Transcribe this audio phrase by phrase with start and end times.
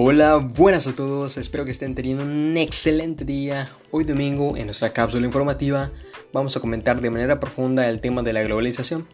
[0.00, 3.68] Hola, buenas a todos, espero que estén teniendo un excelente día.
[3.90, 5.90] Hoy domingo, en nuestra cápsula informativa,
[6.32, 9.08] vamos a comentar de manera profunda el tema de la globalización.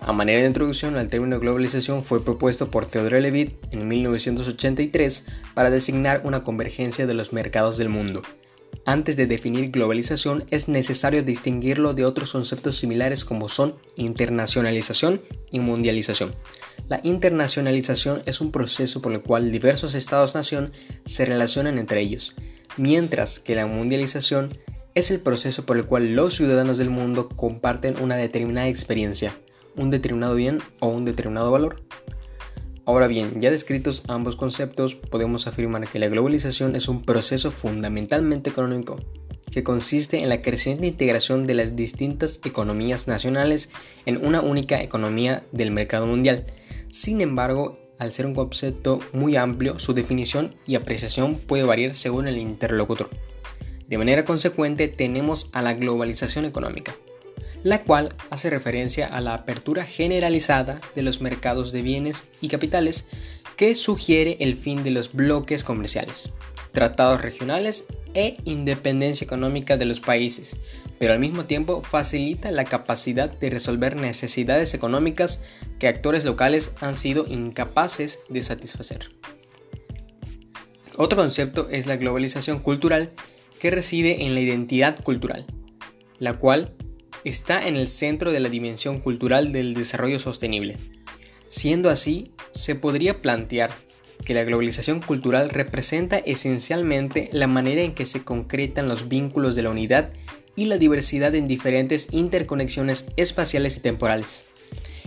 [0.00, 5.68] A manera de introducción, el término globalización fue propuesto por Theodore Levitt en 1983 para
[5.68, 8.22] designar una convergencia de los mercados del mundo.
[8.86, 15.60] Antes de definir globalización es necesario distinguirlo de otros conceptos similares como son internacionalización y
[15.60, 16.34] mundialización.
[16.88, 20.72] La internacionalización es un proceso por el cual diversos estados-nación
[21.06, 22.34] se relacionan entre ellos,
[22.76, 24.50] mientras que la mundialización
[24.94, 29.36] es el proceso por el cual los ciudadanos del mundo comparten una determinada experiencia,
[29.76, 31.82] un determinado bien o un determinado valor.
[32.86, 38.50] Ahora bien, ya descritos ambos conceptos, podemos afirmar que la globalización es un proceso fundamentalmente
[38.50, 39.00] económico,
[39.50, 43.70] que consiste en la creciente integración de las distintas economías nacionales
[44.04, 46.46] en una única economía del mercado mundial,
[46.90, 52.28] sin embargo, al ser un concepto muy amplio, su definición y apreciación puede variar según
[52.28, 53.08] el interlocutor.
[53.88, 56.96] De manera consecuente, tenemos a la globalización económica,
[57.62, 63.06] la cual hace referencia a la apertura generalizada de los mercados de bienes y capitales
[63.56, 66.30] que sugiere el fin de los bloques comerciales,
[66.72, 70.58] tratados regionales e independencia económica de los países,
[70.98, 75.40] pero al mismo tiempo facilita la capacidad de resolver necesidades económicas
[75.78, 79.10] que actores locales han sido incapaces de satisfacer.
[80.96, 83.10] Otro concepto es la globalización cultural
[83.58, 85.46] que reside en la identidad cultural,
[86.18, 86.74] la cual
[87.24, 90.76] está en el centro de la dimensión cultural del desarrollo sostenible.
[91.48, 93.70] Siendo así, se podría plantear
[94.24, 99.62] que la globalización cultural representa esencialmente la manera en que se concretan los vínculos de
[99.62, 100.10] la unidad
[100.56, 104.46] y la diversidad en diferentes interconexiones espaciales y temporales.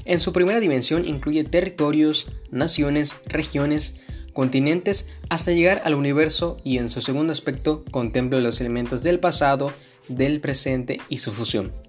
[0.05, 3.95] En su primera dimensión incluye territorios, naciones, regiones,
[4.33, 9.73] continentes, hasta llegar al universo y en su segundo aspecto contempla los elementos del pasado,
[10.07, 11.86] del presente y su fusión.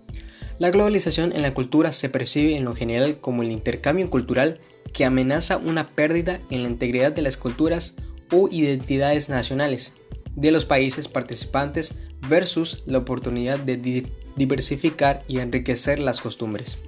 [0.59, 4.59] La globalización en la cultura se percibe en lo general como el intercambio cultural
[4.93, 7.95] que amenaza una pérdida en la integridad de las culturas
[8.33, 9.95] o identidades nacionales
[10.35, 11.95] de los países participantes
[12.29, 14.05] versus la oportunidad de
[14.37, 16.79] diversificar y enriquecer las costumbres.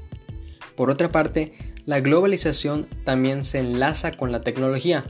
[0.74, 1.52] Por otra parte,
[1.86, 5.04] la globalización también se enlaza con la tecnología,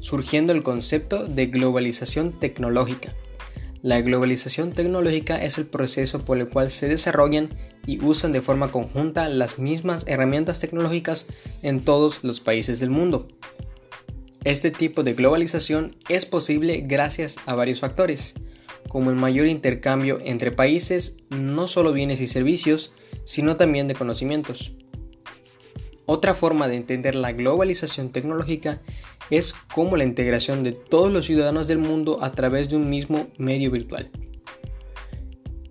[0.00, 3.14] surgiendo el concepto de globalización tecnológica.
[3.82, 7.48] La globalización tecnológica es el proceso por el cual se desarrollan
[7.86, 11.26] y usan de forma conjunta las mismas herramientas tecnológicas
[11.62, 13.26] en todos los países del mundo.
[14.44, 18.34] Este tipo de globalización es posible gracias a varios factores,
[18.88, 22.92] como el mayor intercambio entre países, no solo bienes y servicios,
[23.24, 24.72] sino también de conocimientos.
[26.04, 28.82] Otra forma de entender la globalización tecnológica
[29.30, 33.28] es como la integración de todos los ciudadanos del mundo a través de un mismo
[33.38, 34.10] medio virtual.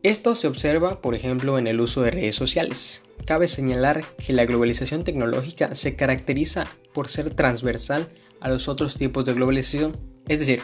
[0.02, 3.03] Esto se observa, por ejemplo, en el uso de redes sociales.
[3.25, 8.08] Cabe señalar que la globalización tecnológica se caracteriza por ser transversal
[8.40, 9.97] a los otros tipos de globalización,
[10.28, 10.62] es decir,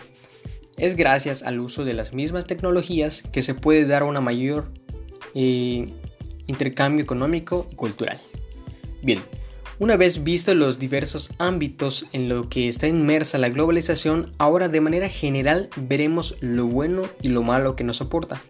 [0.77, 4.71] es gracias al uso de las mismas tecnologías que se puede dar una mayor
[5.33, 5.87] eh,
[6.47, 8.19] intercambio económico y cultural.
[9.01, 9.21] Bien,
[9.79, 14.81] una vez visto los diversos ámbitos en los que está inmersa la globalización, ahora de
[14.81, 18.41] manera general veremos lo bueno y lo malo que nos aporta.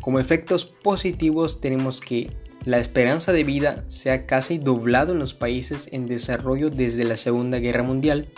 [0.00, 2.30] Como efectos positivos tenemos que
[2.64, 7.16] la esperanza de vida se ha casi doblado en los países en desarrollo desde la
[7.16, 8.28] Segunda Guerra Mundial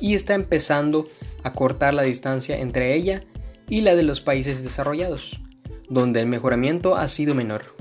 [0.00, 1.06] y está empezando
[1.42, 3.22] a cortar la distancia entre ella
[3.68, 5.40] y la de los países desarrollados,
[5.88, 7.76] donde el mejoramiento ha sido menor.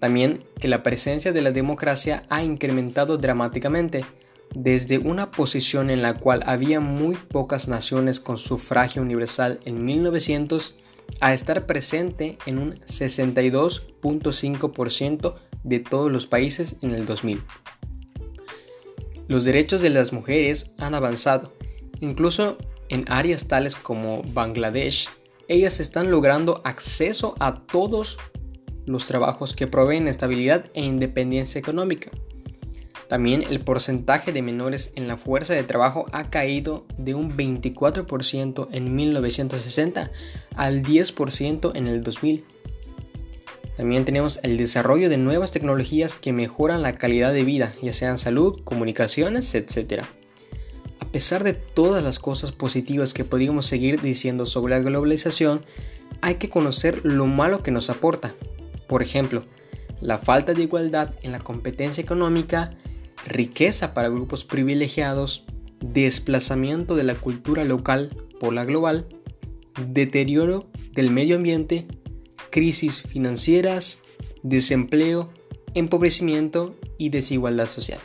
[0.00, 4.06] También que la presencia de la democracia ha incrementado dramáticamente,
[4.54, 10.76] desde una posición en la cual había muy pocas naciones con sufragio universal en 1900
[11.20, 17.42] a estar presente en un 62.5% de todos los países en el 2000.
[19.28, 21.52] Los derechos de las mujeres han avanzado,
[22.00, 22.56] incluso
[22.88, 25.08] en áreas tales como Bangladesh,
[25.48, 28.18] ellas están logrando acceso a todos
[28.86, 32.10] los trabajos que proveen estabilidad e independencia económica.
[33.08, 38.68] También el porcentaje de menores en la fuerza de trabajo ha caído de un 24%
[38.72, 40.10] en 1960
[40.56, 42.44] al 10% en el 2000.
[43.76, 48.18] También tenemos el desarrollo de nuevas tecnologías que mejoran la calidad de vida, ya sean
[48.18, 50.02] salud, comunicaciones, etc.
[50.98, 55.64] A pesar de todas las cosas positivas que podríamos seguir diciendo sobre la globalización,
[56.22, 58.34] hay que conocer lo malo que nos aporta.
[58.86, 59.44] Por ejemplo,
[60.00, 62.70] la falta de igualdad en la competencia económica,
[63.26, 65.44] riqueza para grupos privilegiados,
[65.80, 69.08] desplazamiento de la cultura local por la global,
[69.88, 71.86] deterioro del medio ambiente,
[72.50, 74.02] crisis financieras,
[74.42, 75.30] desempleo,
[75.74, 78.00] empobrecimiento y desigualdad social.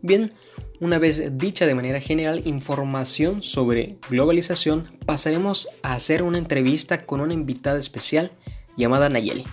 [0.00, 0.32] Bien,
[0.80, 7.20] una vez dicha de manera general información sobre globalización, pasaremos a hacer una entrevista con
[7.20, 8.30] una invitada especial
[8.76, 9.44] llamada Nayeli.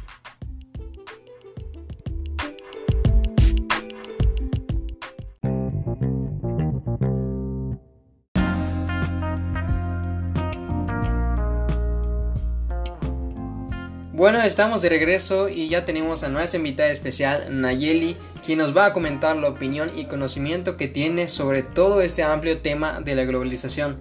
[14.26, 18.88] Bueno, estamos de regreso y ya tenemos a nuestra invitada especial, Nayeli, quien nos va
[18.88, 23.24] a comentar la opinión y conocimiento que tiene sobre todo este amplio tema de la
[23.24, 24.00] globalización.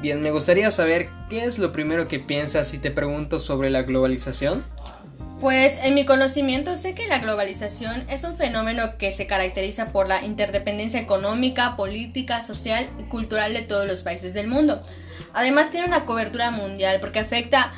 [0.00, 3.82] Bien, me gustaría saber qué es lo primero que piensas si te pregunto sobre la
[3.82, 4.64] globalización.
[5.40, 10.08] Pues en mi conocimiento sé que la globalización es un fenómeno que se caracteriza por
[10.08, 14.80] la interdependencia económica, política, social y cultural de todos los países del mundo.
[15.34, 17.74] Además tiene una cobertura mundial porque afecta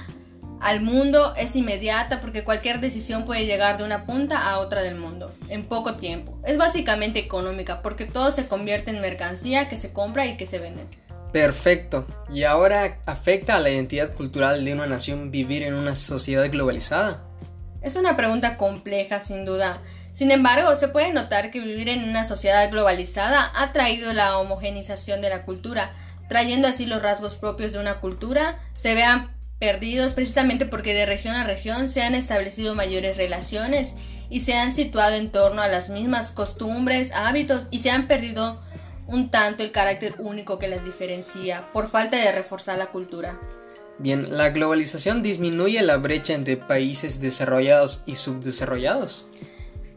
[0.60, 4.96] al mundo es inmediata porque cualquier decisión puede llegar de una punta a otra del
[4.96, 6.38] mundo en poco tiempo.
[6.44, 10.58] Es básicamente económica porque todo se convierte en mercancía que se compra y que se
[10.58, 10.87] vende.
[11.32, 12.06] Perfecto.
[12.31, 17.22] ¿Y ahora afecta a la identidad cultural de una nación vivir en una sociedad globalizada?
[17.81, 19.78] Es una pregunta compleja, sin duda.
[20.10, 25.20] Sin embargo, se puede notar que vivir en una sociedad globalizada ha traído la homogenización
[25.20, 25.93] de la cultura,
[26.28, 31.34] trayendo así los rasgos propios de una cultura, se vean perdidos precisamente porque de región
[31.34, 33.94] a región se han establecido mayores relaciones
[34.31, 38.62] y se han situado en torno a las mismas costumbres, hábitos y se han perdido
[39.06, 43.40] un tanto el carácter único que las diferencia por falta de reforzar la cultura.
[43.99, 49.26] Bien, ¿la globalización disminuye la brecha entre países desarrollados y subdesarrollados?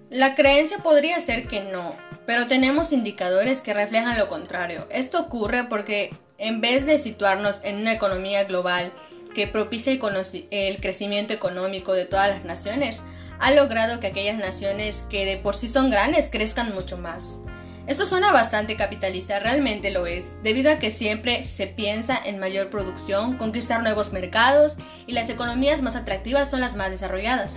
[0.10, 4.88] La creencia podría ser que no, pero tenemos indicadores que reflejan lo contrario.
[4.90, 8.92] Esto ocurre porque en vez de situarnos en una economía global
[9.33, 13.01] que propicia el, crecimiento económico de todas las naciones,
[13.39, 17.39] ha logrado que aquellas naciones que de por sí son grandes crezcan mucho más.
[17.88, 22.69] Esto suena bastante capitalista, realmente lo es, debido a que siempre se piensa en mayor
[22.69, 24.75] producción, conquistar nuevos mercados
[25.07, 27.56] y las economías más atractivas son las más desarrolladas.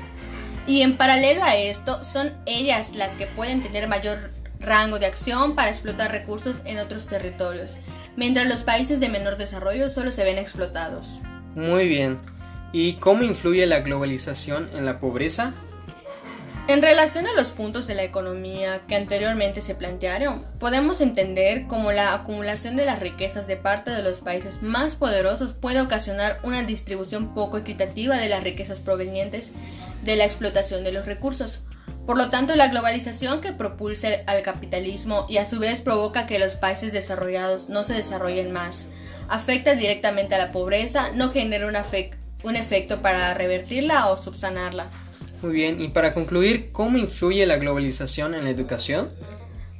[0.66, 5.54] Y en paralelo a esto, son ellas las que pueden tener mayor rango de acción
[5.54, 7.72] para explotar recursos en otros territorios,
[8.16, 11.20] mientras los países de menor desarrollo solo se ven explotados.
[11.54, 12.18] Muy bien.
[12.72, 15.54] ¿Y cómo influye la globalización en la pobreza?
[16.66, 21.92] En relación a los puntos de la economía que anteriormente se plantearon, podemos entender cómo
[21.92, 26.62] la acumulación de las riquezas de parte de los países más poderosos puede ocasionar una
[26.62, 29.50] distribución poco equitativa de las riquezas provenientes
[30.04, 31.60] de la explotación de los recursos.
[32.06, 36.38] Por lo tanto, la globalización que propulsa al capitalismo y a su vez provoca que
[36.38, 38.88] los países desarrollados no se desarrollen más,
[39.28, 41.76] afecta directamente a la pobreza, no genera un,
[42.42, 44.86] un efecto para revertirla o subsanarla.
[45.40, 49.08] Muy bien, y para concluir, ¿cómo influye la globalización en la educación?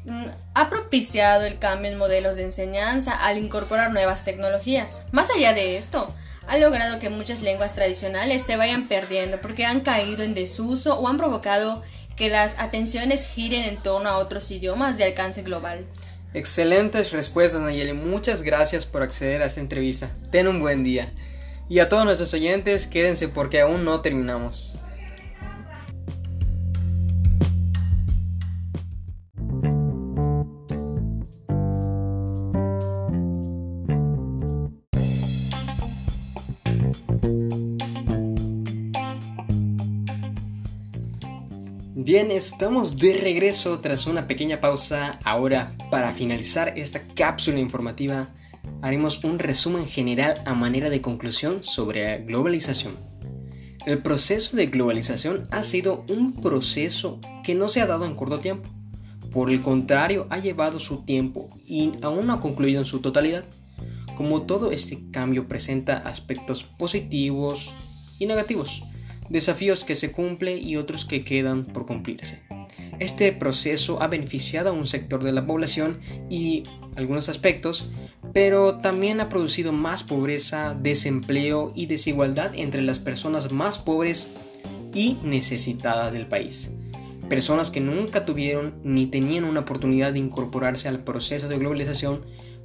[0.07, 5.03] Mm, ha propiciado el cambio en modelos de enseñanza al incorporar nuevas tecnologías.
[5.13, 6.15] Más allá de esto,
[6.47, 11.09] ha logrado que muchas lenguas tradicionales se vayan perdiendo porque han caído en desuso o
[11.09, 11.83] han provocado
[12.17, 15.85] que las atenciones giren en torno a otros idiomas de alcance global.
[16.33, 17.93] Excelentes respuestas, Nayeli.
[17.93, 20.11] Muchas gracias por acceder a esta entrevista.
[20.31, 21.13] Ten un buen día.
[21.69, 24.77] Y a todos nuestros oyentes, quédense porque aún no terminamos.
[42.05, 45.19] Bien, estamos de regreso tras una pequeña pausa.
[45.25, 48.29] Ahora, para finalizar esta cápsula informativa,
[48.83, 52.99] haremos un resumen general a manera de conclusión sobre globalización.
[53.87, 58.39] El proceso de globalización ha sido un proceso que no se ha dado en corto
[58.39, 58.69] tiempo.
[59.31, 63.47] Por el contrario, ha llevado su tiempo y aún no ha concluido en su totalidad.
[64.15, 67.73] Como todo este cambio presenta aspectos positivos
[68.19, 68.83] y negativos
[69.29, 72.43] desafíos que se cumplen y otros que quedan por cumplirse.
[72.99, 75.99] Este proceso ha beneficiado a un sector de la población
[76.31, 76.65] y
[76.97, 77.91] algunos aspectos,
[78.33, 84.31] pero también ha producido más pobreza, desempleo y desigualdad entre las personas más pobres
[84.95, 86.71] y necesitadas del país.
[87.29, 92.25] Personas que nunca tuvieron ni tenían una oportunidad de incorporarse al proceso de globalización,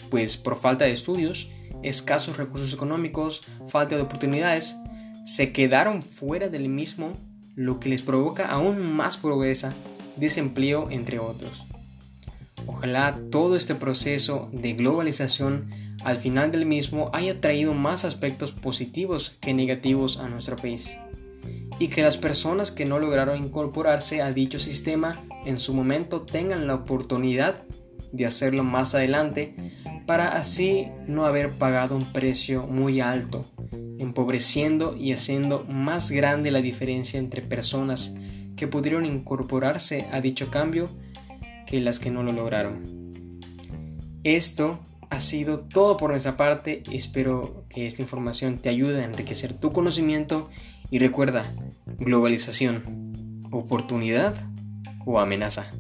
[0.09, 1.51] pues por falta de estudios,
[1.81, 4.75] escasos recursos económicos, falta de oportunidades,
[5.23, 7.13] se quedaron fuera del mismo,
[7.55, 9.73] lo que les provoca aún más pobreza,
[10.17, 11.65] desempleo, entre otros.
[12.67, 15.69] ojalá todo este proceso de globalización
[16.03, 20.97] al final del mismo haya traído más aspectos positivos que negativos a nuestro país
[21.79, 26.67] y que las personas que no lograron incorporarse a dicho sistema en su momento tengan
[26.67, 27.63] la oportunidad
[28.11, 29.55] de hacerlo más adelante
[30.05, 33.45] para así no haber pagado un precio muy alto,
[33.99, 38.15] empobreciendo y haciendo más grande la diferencia entre personas
[38.55, 40.89] que pudieron incorporarse a dicho cambio
[41.67, 43.11] que las que no lo lograron.
[44.23, 44.79] Esto
[45.09, 46.83] ha sido todo por nuestra parte.
[46.91, 50.49] Espero que esta información te ayude a enriquecer tu conocimiento
[50.91, 51.53] y recuerda,
[51.99, 54.35] globalización, oportunidad
[55.05, 55.71] o amenaza.